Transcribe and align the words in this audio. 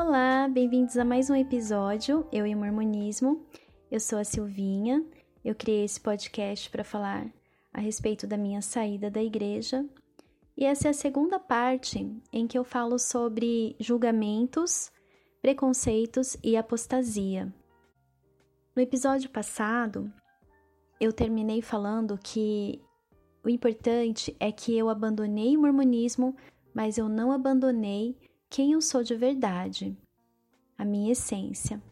Olá, 0.00 0.46
bem-vindos 0.46 0.96
a 0.96 1.04
mais 1.04 1.28
um 1.28 1.34
episódio 1.34 2.24
Eu 2.30 2.46
e 2.46 2.54
o 2.54 2.56
Mormonismo. 2.56 3.44
Eu 3.90 3.98
sou 3.98 4.16
a 4.16 4.22
Silvinha. 4.22 5.04
Eu 5.44 5.56
criei 5.56 5.84
esse 5.84 6.00
podcast 6.00 6.70
para 6.70 6.84
falar 6.84 7.26
a 7.74 7.80
respeito 7.80 8.24
da 8.24 8.36
minha 8.36 8.62
saída 8.62 9.10
da 9.10 9.20
igreja. 9.20 9.84
E 10.56 10.64
essa 10.64 10.86
é 10.86 10.90
a 10.92 10.94
segunda 10.94 11.40
parte 11.40 12.08
em 12.32 12.46
que 12.46 12.56
eu 12.56 12.62
falo 12.62 12.96
sobre 12.96 13.74
julgamentos, 13.80 14.92
preconceitos 15.42 16.36
e 16.44 16.56
apostasia. 16.56 17.52
No 18.76 18.80
episódio 18.80 19.28
passado, 19.30 20.12
eu 21.00 21.12
terminei 21.12 21.60
falando 21.60 22.16
que 22.22 22.80
o 23.44 23.48
importante 23.48 24.34
é 24.38 24.52
que 24.52 24.78
eu 24.78 24.88
abandonei 24.88 25.56
o 25.56 25.60
mormonismo, 25.60 26.36
mas 26.72 26.98
eu 26.98 27.08
não 27.08 27.32
abandonei 27.32 28.16
quem 28.50 28.72
eu 28.72 28.80
sou 28.80 29.02
de 29.02 29.14
verdade, 29.14 29.96
a 30.76 30.84
minha 30.84 31.12
essência. 31.12 31.82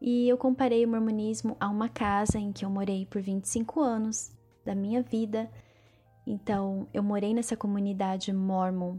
E 0.00 0.28
eu 0.28 0.36
comparei 0.36 0.84
o 0.84 0.88
mormonismo 0.88 1.56
a 1.60 1.68
uma 1.68 1.88
casa 1.88 2.38
em 2.38 2.52
que 2.52 2.64
eu 2.64 2.70
morei 2.70 3.06
por 3.06 3.22
25 3.22 3.80
anos 3.80 4.32
da 4.64 4.74
minha 4.74 5.02
vida. 5.02 5.50
Então, 6.26 6.88
eu 6.92 7.02
morei 7.02 7.32
nessa 7.32 7.56
comunidade 7.56 8.32
mormon. 8.32 8.98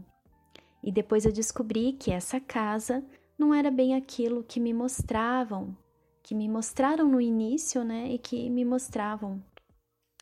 E 0.82 0.90
depois 0.90 1.24
eu 1.24 1.32
descobri 1.32 1.92
que 1.92 2.10
essa 2.10 2.40
casa 2.40 3.04
não 3.38 3.54
era 3.54 3.70
bem 3.70 3.94
aquilo 3.94 4.42
que 4.42 4.58
me 4.58 4.72
mostravam, 4.72 5.76
que 6.22 6.34
me 6.34 6.48
mostraram 6.48 7.08
no 7.08 7.20
início, 7.20 7.84
né? 7.84 8.08
E 8.08 8.18
que 8.18 8.48
me 8.48 8.64
mostravam 8.64 9.42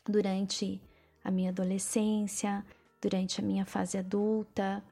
durante 0.07 0.81
a 1.23 1.31
minha 1.31 1.49
adolescência, 1.49 2.65
durante 3.01 3.39
a 3.39 3.43
minha 3.43 3.65
fase 3.65 3.97
adulta. 3.97 4.83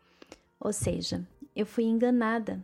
Ou 0.60 0.72
seja, 0.72 1.28
eu 1.55 1.66
fui 1.66 1.84
enganada. 1.84 2.63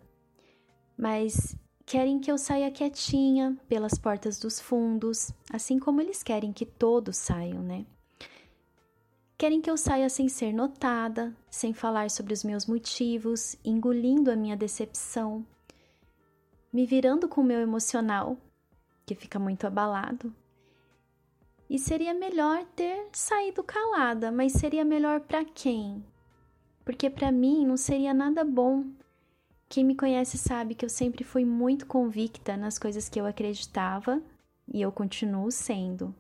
Mas 0.98 1.56
querem 1.86 2.20
que 2.20 2.32
eu 2.32 2.38
saia 2.38 2.72
quietinha 2.72 3.58
pelas 3.68 3.98
portas 3.98 4.40
dos 4.40 4.60
fundos, 4.60 5.32
assim 5.52 5.80
como 5.80 6.02
eles 6.02 6.24
querem 6.24 6.52
que 6.52 6.66
todos 6.66 7.18
saiam, 7.18 7.62
né? 7.62 7.86
Querem 9.38 9.62
que 9.62 9.70
eu 9.70 9.78
saia 9.78 10.10
sem 10.10 10.28
ser 10.28 10.52
notada, 10.52 11.36
sem 11.50 11.72
falar 11.72 12.10
sobre 12.10 12.34
os 12.34 12.44
meus 12.44 12.66
motivos, 12.66 13.56
engolindo 13.64 14.32
a 14.32 14.36
minha 14.36 14.58
decepção, 14.58 15.46
me 16.74 16.88
virando 16.88 17.28
com 17.28 17.42
o 17.42 17.44
meu 17.44 17.60
emocional, 17.60 18.36
que 19.06 19.14
fica 19.14 19.38
muito 19.38 19.68
abalado. 19.68 20.34
E 21.70 21.78
seria 21.78 22.14
melhor 22.14 22.66
ter 22.76 23.08
saído 23.12 23.64
calada, 23.64 24.32
mas 24.32 24.54
seria 24.54 24.84
melhor 24.84 25.22
para 25.22 25.46
quem? 25.46 26.04
Porque 26.88 27.10
para 27.10 27.34
mim 27.34 27.66
não 27.66 27.76
seria 27.76 28.14
nada 28.14 28.46
bom. 28.46 28.86
Quem 29.68 29.84
me 29.84 29.94
conhece 29.94 30.38
sabe 30.38 30.74
que 30.74 30.86
eu 30.86 30.90
sempre 30.90 31.22
fui 31.26 31.44
muito 31.44 31.86
convicta 31.86 32.56
nas 32.56 32.80
coisas 32.80 33.10
que 33.10 33.20
eu 33.20 33.26
acreditava 33.26 34.24
e 34.74 34.82
eu 34.82 34.90
continuo 34.90 35.52
sendo. 35.52 36.16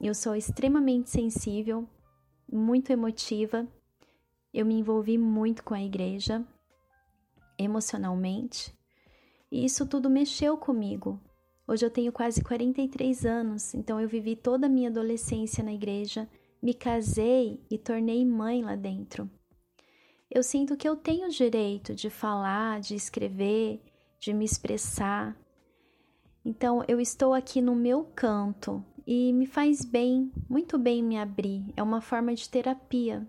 Eu 0.00 0.14
sou 0.14 0.36
extremamente 0.36 1.10
sensível, 1.10 1.88
muito 2.48 2.92
emotiva. 2.92 3.66
Eu 4.52 4.64
me 4.64 4.78
envolvi 4.78 5.18
muito 5.18 5.64
com 5.64 5.74
a 5.74 5.82
igreja 5.82 6.46
emocionalmente, 7.58 8.72
e 9.50 9.64
isso 9.64 9.84
tudo 9.86 10.08
mexeu 10.08 10.56
comigo. 10.56 11.20
Hoje 11.66 11.84
eu 11.84 11.90
tenho 11.90 12.12
quase 12.12 12.44
43 12.44 13.26
anos, 13.26 13.74
então 13.74 14.00
eu 14.00 14.08
vivi 14.08 14.36
toda 14.36 14.66
a 14.66 14.70
minha 14.70 14.88
adolescência 14.88 15.64
na 15.64 15.72
igreja, 15.72 16.28
me 16.62 16.74
casei 16.74 17.60
e 17.68 17.76
tornei 17.76 18.24
mãe 18.24 18.62
lá 18.62 18.76
dentro 18.76 19.28
eu 20.34 20.42
sinto 20.42 20.76
que 20.76 20.88
eu 20.88 20.96
tenho 20.96 21.28
o 21.28 21.30
direito 21.30 21.94
de 21.94 22.10
falar, 22.10 22.80
de 22.80 22.96
escrever, 22.96 23.80
de 24.18 24.34
me 24.34 24.44
expressar. 24.44 25.38
Então, 26.44 26.84
eu 26.88 27.00
estou 27.00 27.32
aqui 27.32 27.62
no 27.62 27.76
meu 27.76 28.02
canto 28.16 28.84
e 29.06 29.32
me 29.32 29.46
faz 29.46 29.84
bem, 29.84 30.32
muito 30.50 30.76
bem 30.76 31.04
me 31.04 31.16
abrir. 31.16 31.64
É 31.76 31.82
uma 31.82 32.00
forma 32.00 32.34
de 32.34 32.48
terapia. 32.48 33.24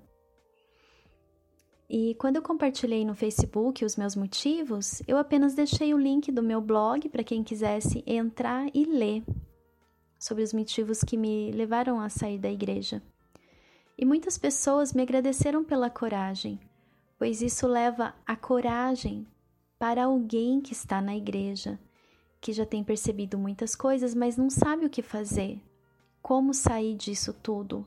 E 1.88 2.16
quando 2.16 2.38
eu 2.38 2.42
compartilhei 2.42 3.06
no 3.06 3.14
Facebook 3.14 3.86
os 3.86 3.96
meus 3.96 4.16
motivos, 4.16 5.04
eu 5.08 5.16
apenas 5.16 5.54
deixei 5.54 5.94
o 5.94 6.00
link 6.00 6.32
do 6.32 6.42
meu 6.42 6.60
blog 6.60 7.08
para 7.10 7.24
quem 7.24 7.44
quisesse 7.44 8.04
entrar 8.08 8.68
e 8.74 8.84
ler 8.84 9.24
sobre 10.18 10.44
os 10.44 10.52
motivos 10.52 11.04
que 11.04 11.16
me 11.16 11.52
levaram 11.52 12.00
a 12.00 12.10
sair 12.10 12.40
da 12.40 12.50
igreja. 12.50 13.00
E 13.96 14.04
muitas 14.04 14.40
pessoas 14.40 14.92
me 14.92 15.04
agradeceram 15.04 15.64
pela 15.64 15.90
coragem, 15.90 16.60
pois 17.18 17.42
isso 17.42 17.68
leva 17.68 18.14
a 18.26 18.36
coragem 18.36 19.26
para 19.78 20.06
alguém 20.06 20.62
que 20.62 20.74
está 20.74 21.02
na 21.02 21.16
igreja, 21.16 21.80
que 22.42 22.54
já 22.54 22.66
tem 22.66 22.84
percebido 22.84 23.38
muitas 23.38 23.76
coisas, 23.76 24.14
mas 24.14 24.38
não 24.38 24.50
sabe 24.50 24.86
o 24.86 24.90
que 24.90 25.02
fazer. 25.02 25.62
Como 26.22 26.54
sair 26.54 26.96
disso 26.96 27.34
tudo? 27.34 27.86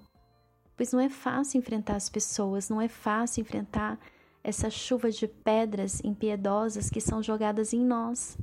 Pois 0.76 0.92
não 0.92 1.00
é 1.00 1.08
fácil 1.08 1.58
enfrentar 1.58 1.96
as 1.96 2.08
pessoas, 2.08 2.68
não 2.68 2.80
é 2.80 2.88
fácil 2.88 3.40
enfrentar 3.40 3.98
essa 4.44 4.70
chuva 4.70 5.10
de 5.10 5.26
pedras 5.26 6.02
impiedosas 6.04 6.88
que 6.88 7.00
são 7.00 7.22
jogadas 7.22 7.72
em 7.72 7.80
nós. 7.80 8.38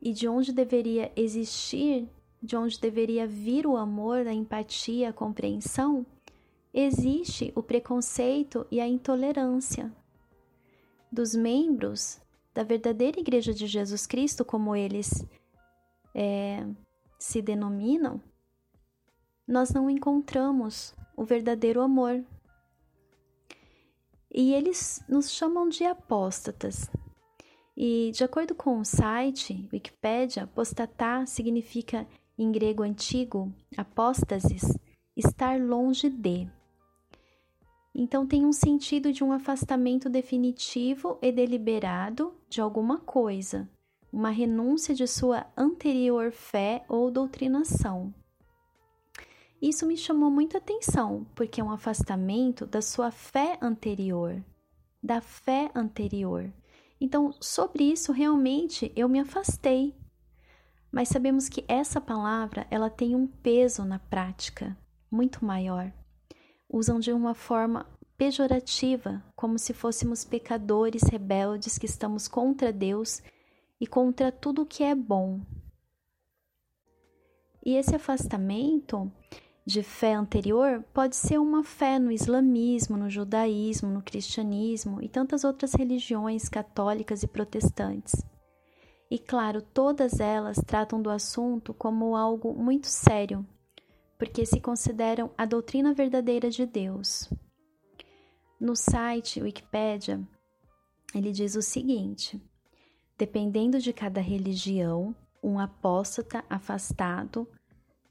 E 0.00 0.12
de 0.12 0.26
onde 0.26 0.52
deveria 0.52 1.12
existir, 1.14 2.08
de 2.42 2.56
onde 2.56 2.80
deveria 2.80 3.26
vir 3.26 3.66
o 3.66 3.76
amor, 3.76 4.26
a 4.26 4.32
empatia, 4.32 5.10
a 5.10 5.12
compreensão, 5.12 6.04
existe 6.72 7.52
o 7.54 7.62
preconceito 7.62 8.66
e 8.70 8.80
a 8.80 8.86
intolerância. 8.86 9.92
Dos 11.10 11.34
membros 11.34 12.20
da 12.54 12.62
verdadeira 12.62 13.20
Igreja 13.20 13.52
de 13.52 13.66
Jesus 13.66 14.06
Cristo, 14.06 14.44
como 14.44 14.74
eles 14.74 15.26
é, 16.14 16.66
se 17.18 17.42
denominam, 17.42 18.20
nós 19.46 19.70
não 19.70 19.90
encontramos 19.90 20.94
o 21.16 21.24
verdadeiro 21.24 21.80
amor. 21.80 22.24
E 24.34 24.54
eles 24.54 25.04
nos 25.08 25.30
chamam 25.30 25.68
de 25.68 25.84
apóstatas. 25.84 26.90
E, 27.76 28.10
de 28.12 28.24
acordo 28.24 28.54
com 28.54 28.80
o 28.80 28.84
site 28.84 29.68
Wikipedia, 29.72 30.44
apostatar 30.44 31.26
significa, 31.26 32.06
em 32.38 32.50
grego 32.50 32.82
antigo, 32.82 33.52
apóstasis, 33.76 34.62
estar 35.16 35.60
longe 35.60 36.08
de. 36.08 36.48
Então, 37.94 38.26
tem 38.26 38.46
um 38.46 38.52
sentido 38.52 39.12
de 39.12 39.22
um 39.22 39.32
afastamento 39.32 40.08
definitivo 40.08 41.18
e 41.20 41.30
deliberado 41.30 42.32
de 42.48 42.60
alguma 42.60 42.98
coisa, 42.98 43.68
uma 44.10 44.30
renúncia 44.30 44.94
de 44.94 45.06
sua 45.06 45.46
anterior 45.54 46.32
fé 46.32 46.84
ou 46.88 47.10
doutrinação. 47.10 48.14
Isso 49.60 49.86
me 49.86 49.96
chamou 49.96 50.30
muita 50.30 50.58
atenção, 50.58 51.26
porque 51.34 51.60
é 51.60 51.64
um 51.64 51.70
afastamento 51.70 52.66
da 52.66 52.80
sua 52.80 53.10
fé 53.10 53.58
anterior, 53.60 54.42
da 55.02 55.20
fé 55.20 55.70
anterior. 55.74 56.50
Então, 56.98 57.34
sobre 57.40 57.84
isso 57.84 58.10
realmente 58.10 58.90
eu 58.96 59.08
me 59.08 59.20
afastei. 59.20 59.94
Mas 60.90 61.08
sabemos 61.08 61.48
que 61.48 61.64
essa 61.68 62.00
palavra, 62.00 62.66
ela 62.70 62.88
tem 62.88 63.14
um 63.14 63.26
peso 63.26 63.84
na 63.84 63.98
prática 63.98 64.76
muito 65.10 65.44
maior 65.44 65.92
usam 66.72 66.98
de 66.98 67.12
uma 67.12 67.34
forma 67.34 67.86
pejorativa, 68.16 69.22
como 69.36 69.58
se 69.58 69.74
fôssemos 69.74 70.24
pecadores 70.24 71.02
rebeldes 71.02 71.76
que 71.76 71.86
estamos 71.86 72.26
contra 72.26 72.72
Deus 72.72 73.22
e 73.78 73.86
contra 73.86 74.32
tudo 74.32 74.64
que 74.64 74.82
é 74.82 74.94
bom. 74.94 75.40
E 77.64 77.76
esse 77.76 77.94
afastamento 77.94 79.12
de 79.64 79.82
fé 79.82 80.14
anterior 80.14 80.82
pode 80.92 81.14
ser 81.14 81.38
uma 81.38 81.62
fé 81.62 81.98
no 81.98 82.10
islamismo, 82.10 82.96
no 82.96 83.08
judaísmo, 83.08 83.90
no 83.90 84.02
cristianismo 84.02 85.00
e 85.00 85.08
tantas 85.08 85.44
outras 85.44 85.74
religiões 85.74 86.48
católicas 86.48 87.22
e 87.22 87.28
protestantes. 87.28 88.14
E 89.10 89.18
claro, 89.18 89.60
todas 89.60 90.20
elas 90.20 90.56
tratam 90.66 91.00
do 91.00 91.10
assunto 91.10 91.74
como 91.74 92.16
algo 92.16 92.54
muito 92.54 92.86
sério 92.86 93.46
porque 94.22 94.46
se 94.46 94.60
consideram 94.60 95.32
a 95.36 95.44
doutrina 95.44 95.92
verdadeira 95.92 96.48
de 96.48 96.64
Deus. 96.64 97.28
No 98.60 98.76
site 98.76 99.42
Wikipedia, 99.42 100.22
ele 101.12 101.32
diz 101.32 101.56
o 101.56 101.60
seguinte: 101.60 102.40
dependendo 103.18 103.80
de 103.80 103.92
cada 103.92 104.20
religião, 104.20 105.12
um 105.42 105.58
apóstata 105.58 106.44
afastado 106.48 107.48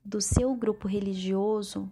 do 0.04 0.20
seu 0.20 0.54
grupo 0.54 0.86
religioso 0.86 1.90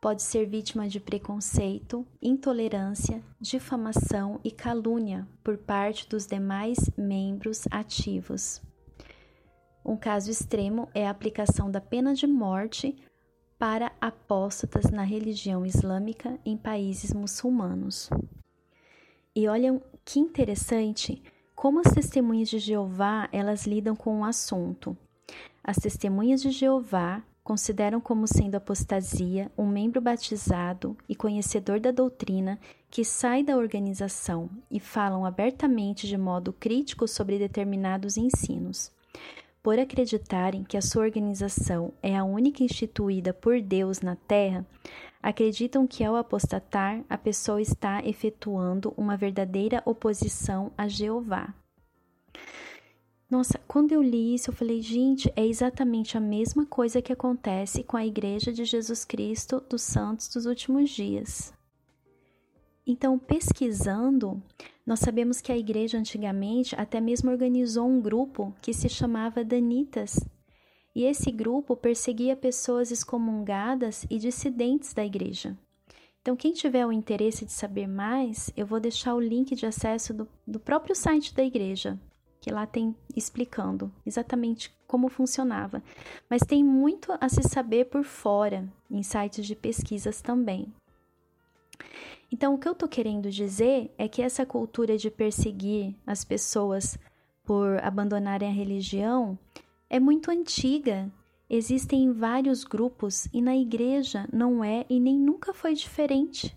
pode 0.00 0.24
ser 0.24 0.46
vítima 0.46 0.88
de 0.88 0.98
preconceito, 0.98 2.04
intolerância, 2.20 3.22
difamação 3.40 4.40
e 4.42 4.50
calúnia 4.50 5.24
por 5.44 5.56
parte 5.56 6.08
dos 6.08 6.26
demais 6.26 6.78
membros 6.98 7.62
ativos. 7.70 8.60
Um 9.88 9.96
caso 9.96 10.30
extremo 10.30 10.86
é 10.92 11.06
a 11.06 11.10
aplicação 11.10 11.70
da 11.70 11.80
pena 11.80 12.12
de 12.12 12.26
morte 12.26 12.94
para 13.58 13.90
apóstatas 13.98 14.90
na 14.90 15.02
religião 15.02 15.64
islâmica 15.64 16.38
em 16.44 16.58
países 16.58 17.10
muçulmanos. 17.10 18.10
E 19.34 19.48
olham 19.48 19.80
que 20.04 20.20
interessante 20.20 21.22
como 21.54 21.80
as 21.80 21.90
testemunhas 21.90 22.50
de 22.50 22.58
Jeová 22.58 23.30
elas 23.32 23.66
lidam 23.66 23.96
com 23.96 24.20
o 24.20 24.24
assunto. 24.26 24.94
As 25.64 25.78
testemunhas 25.78 26.42
de 26.42 26.50
Jeová 26.50 27.22
consideram 27.42 27.98
como 27.98 28.26
sendo 28.26 28.56
apostasia 28.56 29.50
um 29.56 29.66
membro 29.66 30.02
batizado 30.02 30.98
e 31.08 31.16
conhecedor 31.16 31.80
da 31.80 31.90
doutrina 31.90 32.60
que 32.90 33.06
sai 33.06 33.42
da 33.42 33.56
organização 33.56 34.50
e 34.70 34.78
falam 34.78 35.24
abertamente 35.24 36.06
de 36.06 36.18
modo 36.18 36.52
crítico 36.52 37.08
sobre 37.08 37.38
determinados 37.38 38.18
ensinos. 38.18 38.92
Por 39.62 39.78
acreditarem 39.78 40.64
que 40.64 40.76
a 40.76 40.82
sua 40.82 41.04
organização 41.04 41.92
é 42.02 42.16
a 42.16 42.24
única 42.24 42.62
instituída 42.62 43.34
por 43.34 43.60
Deus 43.60 44.00
na 44.00 44.16
Terra, 44.16 44.66
acreditam 45.22 45.86
que 45.86 46.04
ao 46.04 46.16
apostatar 46.16 47.04
a 47.08 47.18
pessoa 47.18 47.60
está 47.60 48.02
efetuando 48.04 48.94
uma 48.96 49.16
verdadeira 49.16 49.82
oposição 49.84 50.72
a 50.78 50.86
Jeová. 50.86 51.52
Nossa, 53.30 53.60
quando 53.68 53.92
eu 53.92 54.00
li 54.00 54.34
isso, 54.34 54.50
eu 54.50 54.54
falei, 54.54 54.80
gente, 54.80 55.30
é 55.36 55.44
exatamente 55.44 56.16
a 56.16 56.20
mesma 56.20 56.64
coisa 56.64 57.02
que 57.02 57.12
acontece 57.12 57.84
com 57.84 57.96
a 57.96 58.06
Igreja 58.06 58.50
de 58.50 58.64
Jesus 58.64 59.04
Cristo 59.04 59.62
dos 59.68 59.82
Santos 59.82 60.28
dos 60.28 60.46
últimos 60.46 60.88
dias. 60.88 61.52
Então, 62.90 63.18
pesquisando, 63.18 64.42
nós 64.86 65.00
sabemos 65.00 65.42
que 65.42 65.52
a 65.52 65.58
igreja 65.58 65.98
antigamente 65.98 66.74
até 66.74 67.02
mesmo 67.02 67.30
organizou 67.30 67.86
um 67.86 68.00
grupo 68.00 68.56
que 68.62 68.72
se 68.72 68.88
chamava 68.88 69.44
Danitas. 69.44 70.18
E 70.94 71.04
esse 71.04 71.30
grupo 71.30 71.76
perseguia 71.76 72.34
pessoas 72.34 72.90
excomungadas 72.90 74.06
e 74.08 74.18
dissidentes 74.18 74.94
da 74.94 75.04
igreja. 75.04 75.54
Então, 76.22 76.34
quem 76.34 76.54
tiver 76.54 76.86
o 76.86 76.92
interesse 76.92 77.44
de 77.44 77.52
saber 77.52 77.86
mais, 77.86 78.50
eu 78.56 78.64
vou 78.64 78.80
deixar 78.80 79.14
o 79.14 79.20
link 79.20 79.54
de 79.54 79.66
acesso 79.66 80.14
do, 80.14 80.26
do 80.46 80.58
próprio 80.58 80.96
site 80.96 81.34
da 81.34 81.44
igreja, 81.44 82.00
que 82.40 82.50
lá 82.50 82.66
tem 82.66 82.96
explicando 83.14 83.92
exatamente 84.06 84.74
como 84.86 85.10
funcionava. 85.10 85.82
Mas 86.28 86.40
tem 86.40 86.64
muito 86.64 87.12
a 87.20 87.28
se 87.28 87.42
saber 87.42 87.84
por 87.90 88.02
fora, 88.02 88.66
em 88.90 89.02
sites 89.02 89.44
de 89.44 89.54
pesquisas 89.54 90.22
também. 90.22 90.72
Então, 92.30 92.54
o 92.54 92.58
que 92.58 92.68
eu 92.68 92.72
estou 92.72 92.88
querendo 92.88 93.30
dizer 93.30 93.92
é 93.96 94.06
que 94.06 94.22
essa 94.22 94.44
cultura 94.44 94.96
de 94.96 95.10
perseguir 95.10 95.94
as 96.06 96.24
pessoas 96.24 96.98
por 97.44 97.82
abandonarem 97.82 98.48
a 98.48 98.52
religião 98.52 99.38
é 99.88 99.98
muito 99.98 100.30
antiga. 100.30 101.10
Existem 101.48 102.12
vários 102.12 102.64
grupos 102.64 103.26
e 103.32 103.40
na 103.40 103.56
igreja 103.56 104.28
não 104.30 104.62
é 104.62 104.84
e 104.90 105.00
nem 105.00 105.18
nunca 105.18 105.54
foi 105.54 105.72
diferente. 105.74 106.54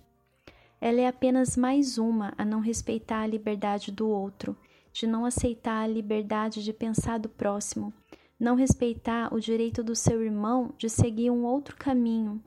Ela 0.81 1.01
é 1.01 1.07
apenas 1.07 1.55
mais 1.55 1.97
uma 1.97 2.33
a 2.37 2.43
não 2.43 2.59
respeitar 2.59 3.21
a 3.21 3.27
liberdade 3.27 3.91
do 3.91 4.09
outro 4.09 4.57
de 4.91 5.07
não 5.07 5.25
aceitar 5.25 5.83
a 5.83 5.87
liberdade 5.87 6.63
de 6.63 6.73
pensar 6.73 7.17
do 7.17 7.29
próximo, 7.29 7.93
não 8.39 8.55
respeitar 8.55 9.33
o 9.33 9.39
direito 9.39 9.83
do 9.83 9.95
seu 9.95 10.21
irmão 10.21 10.73
de 10.77 10.89
seguir 10.89 11.29
um 11.29 11.45
outro 11.45 11.77
caminho. 11.77 12.43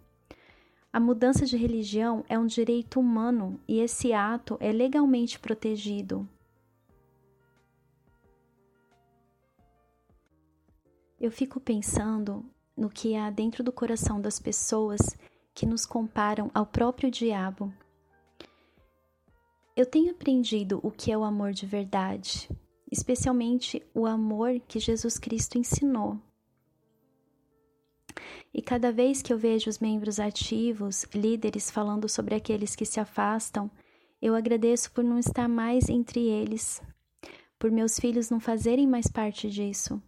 A 0.94 1.00
mudança 1.00 1.44
de 1.44 1.56
religião 1.56 2.24
é 2.28 2.38
um 2.38 2.46
direito 2.46 3.00
humano 3.00 3.60
e 3.66 3.80
esse 3.80 4.12
ato 4.12 4.56
é 4.60 4.70
legalmente 4.70 5.40
protegido. 5.40 6.28
Eu 11.20 11.30
fico 11.32 11.58
pensando 11.58 12.44
no 12.76 12.88
que 12.88 13.16
há 13.16 13.28
dentro 13.28 13.64
do 13.64 13.72
coração 13.72 14.20
das 14.20 14.38
pessoas 14.38 15.00
que 15.52 15.66
nos 15.66 15.84
comparam 15.84 16.48
ao 16.54 16.64
próprio 16.64 17.10
diabo 17.10 17.72
eu 19.76 19.84
tenho 19.84 20.12
aprendido 20.12 20.78
o 20.84 20.90
que 20.90 21.10
é 21.10 21.18
o 21.18 21.24
amor 21.24 21.52
de 21.52 21.66
verdade, 21.66 22.48
especialmente 22.90 23.82
o 23.92 24.06
amor 24.06 24.60
que 24.68 24.78
Jesus 24.78 25.18
Cristo 25.18 25.58
ensinou. 25.58 26.16
E 28.54 28.62
cada 28.62 28.92
vez 28.92 29.20
que 29.20 29.32
eu 29.32 29.38
vejo 29.38 29.68
os 29.68 29.80
membros 29.80 30.20
ativos, 30.20 31.04
líderes 31.12 31.72
falando 31.72 32.08
sobre 32.08 32.36
aqueles 32.36 32.76
que 32.76 32.84
se 32.84 33.00
afastam, 33.00 33.68
eu 34.22 34.32
agradeço 34.32 34.92
por 34.92 35.02
não 35.02 35.18
estar 35.18 35.48
mais 35.48 35.88
entre 35.88 36.20
eles, 36.20 36.80
por 37.58 37.72
meus 37.72 37.98
filhos 37.98 38.30
não 38.30 38.38
fazerem 38.38 38.86
mais 38.86 39.08
parte 39.08 39.50
disso. 39.50 40.00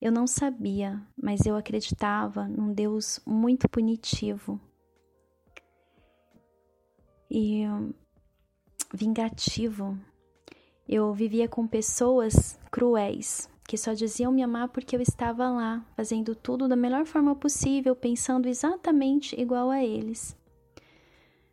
Eu 0.00 0.10
não 0.10 0.26
sabia, 0.26 1.00
mas 1.16 1.46
eu 1.46 1.54
acreditava 1.54 2.48
num 2.48 2.74
Deus 2.74 3.20
muito 3.24 3.68
punitivo. 3.68 4.60
E 7.30 7.62
vingativo. 8.92 9.96
Eu 10.88 11.14
vivia 11.14 11.48
com 11.48 11.66
pessoas 11.66 12.58
cruéis 12.70 13.48
que 13.66 13.76
só 13.76 13.92
diziam 13.92 14.30
me 14.30 14.42
amar 14.42 14.68
porque 14.68 14.94
eu 14.94 15.00
estava 15.00 15.48
lá, 15.50 15.84
fazendo 15.96 16.34
tudo 16.34 16.68
da 16.68 16.76
melhor 16.76 17.06
forma 17.06 17.34
possível, 17.34 17.96
pensando 17.96 18.46
exatamente 18.46 19.40
igual 19.40 19.70
a 19.70 19.82
eles. 19.82 20.36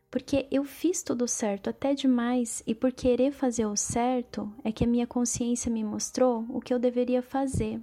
Porque 0.10 0.46
eu 0.52 0.66
fiz 0.66 1.02
tudo 1.02 1.26
certo 1.28 1.70
até 1.70 1.94
demais 1.94 2.62
e 2.68 2.76
por 2.76 2.92
querer 2.92 3.32
fazer 3.32 3.66
o 3.66 3.78
certo 3.78 4.54
é 4.64 4.72
que 4.72 4.84
a 4.84 4.88
minha 4.88 5.08
consciência 5.08 5.72
me 5.72 5.84
mostrou 5.84 6.46
o 6.50 6.60
que 6.60 6.74
eu 6.74 6.80
deveria 6.80 7.22
fazer. 7.22 7.82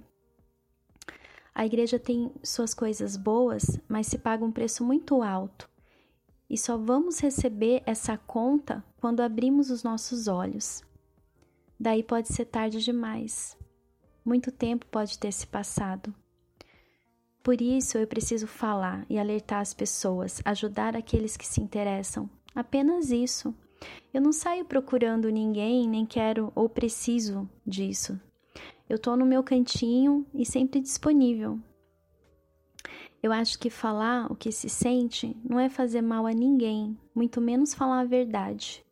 A 1.55 1.65
igreja 1.65 1.97
tem 1.97 2.31
suas 2.43 2.73
coisas 2.73 3.17
boas, 3.17 3.79
mas 3.87 4.05
se 4.05 4.19
paga 4.19 4.45
um 4.45 4.51
preço 4.51 4.83
muito 4.83 5.23
alto 5.23 5.67
e 6.49 6.57
só 6.57 6.77
vamos 6.77 7.19
receber 7.19 7.83
essa 7.85 8.17
conta 8.17 8.83
quando 8.99 9.21
abrimos 9.21 9.69
os 9.69 9.83
nossos 9.83 10.27
olhos. 10.27 10.83
Daí 11.79 12.03
pode 12.03 12.27
ser 12.27 12.45
tarde 12.45 12.79
demais. 12.81 13.57
Muito 14.23 14.51
tempo 14.51 14.85
pode 14.85 15.17
ter 15.17 15.31
se 15.31 15.47
passado. 15.47 16.13
Por 17.41 17.61
isso 17.61 17.97
eu 17.97 18.05
preciso 18.05 18.47
falar 18.47 19.05
e 19.09 19.17
alertar 19.17 19.61
as 19.61 19.73
pessoas, 19.73 20.41
ajudar 20.45 20.95
aqueles 20.95 21.37
que 21.37 21.47
se 21.47 21.61
interessam. 21.61 22.29
Apenas 22.53 23.11
isso. 23.11 23.55
Eu 24.13 24.21
não 24.21 24.31
saio 24.31 24.65
procurando 24.65 25.29
ninguém, 25.29 25.87
nem 25.87 26.05
quero 26.05 26.51
ou 26.53 26.67
preciso 26.67 27.49
disso. 27.65 28.19
Eu 28.89 28.97
estou 28.97 29.15
no 29.15 29.25
meu 29.25 29.41
cantinho 29.41 30.25
e 30.33 30.45
sempre 30.45 30.81
disponível. 30.81 31.59
Eu 33.21 33.31
acho 33.31 33.59
que 33.59 33.69
falar 33.69 34.31
o 34.31 34.35
que 34.35 34.51
se 34.51 34.69
sente 34.69 35.35
não 35.43 35.59
é 35.59 35.69
fazer 35.69 36.01
mal 36.01 36.25
a 36.25 36.33
ninguém, 36.33 36.97
muito 37.13 37.41
menos 37.41 37.73
falar 37.73 37.99
a 37.99 38.05
verdade. 38.05 38.83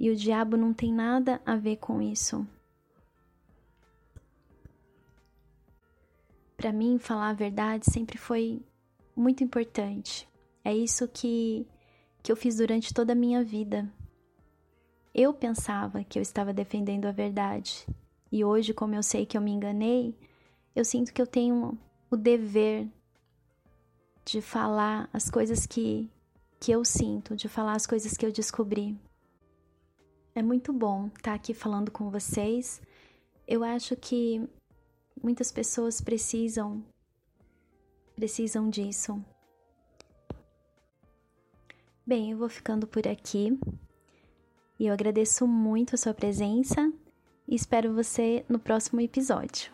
E 0.00 0.10
o 0.10 0.16
diabo 0.16 0.56
não 0.56 0.72
tem 0.72 0.92
nada 0.92 1.40
a 1.44 1.56
ver 1.56 1.76
com 1.76 2.00
isso. 2.00 2.46
Para 6.64 6.72
mim, 6.72 6.98
falar 6.98 7.28
a 7.28 7.34
verdade 7.34 7.84
sempre 7.92 8.16
foi 8.16 8.64
muito 9.14 9.44
importante. 9.44 10.26
É 10.64 10.74
isso 10.74 11.06
que, 11.06 11.68
que 12.22 12.32
eu 12.32 12.36
fiz 12.36 12.56
durante 12.56 12.94
toda 12.94 13.12
a 13.12 13.14
minha 13.14 13.44
vida. 13.44 13.86
Eu 15.14 15.34
pensava 15.34 16.02
que 16.02 16.18
eu 16.18 16.22
estava 16.22 16.54
defendendo 16.54 17.04
a 17.04 17.12
verdade. 17.12 17.86
E 18.32 18.42
hoje, 18.42 18.72
como 18.72 18.94
eu 18.94 19.02
sei 19.02 19.26
que 19.26 19.36
eu 19.36 19.42
me 19.42 19.50
enganei, 19.50 20.16
eu 20.74 20.86
sinto 20.86 21.12
que 21.12 21.20
eu 21.20 21.26
tenho 21.26 21.78
o 22.10 22.16
dever 22.16 22.88
de 24.24 24.40
falar 24.40 25.10
as 25.12 25.28
coisas 25.28 25.66
que, 25.66 26.10
que 26.58 26.72
eu 26.72 26.82
sinto, 26.82 27.36
de 27.36 27.46
falar 27.46 27.74
as 27.74 27.86
coisas 27.86 28.16
que 28.16 28.24
eu 28.24 28.32
descobri. 28.32 28.98
É 30.34 30.40
muito 30.40 30.72
bom 30.72 31.10
estar 31.14 31.34
aqui 31.34 31.52
falando 31.52 31.90
com 31.90 32.08
vocês. 32.08 32.80
Eu 33.46 33.62
acho 33.62 33.94
que 33.96 34.48
muitas 35.22 35.50
pessoas 35.50 36.00
precisam 36.00 36.82
precisam 38.14 38.70
disso. 38.70 39.22
Bem, 42.06 42.30
eu 42.30 42.38
vou 42.38 42.48
ficando 42.48 42.86
por 42.86 43.08
aqui. 43.08 43.58
E 44.78 44.86
eu 44.86 44.92
agradeço 44.92 45.46
muito 45.46 45.94
a 45.94 45.98
sua 45.98 46.14
presença 46.14 46.92
e 47.46 47.54
espero 47.54 47.94
você 47.94 48.44
no 48.48 48.58
próximo 48.58 49.00
episódio. 49.00 49.73